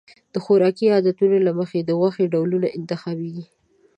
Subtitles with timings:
[0.33, 3.45] د خوراکي عادتونو له مخې د غوښې ډولونه انتخابېږي.